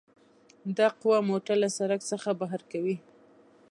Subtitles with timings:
[0.77, 2.95] دا قوه موټر له سرک څخه بهر کوي